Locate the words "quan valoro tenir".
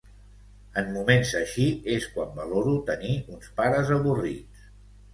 2.15-3.15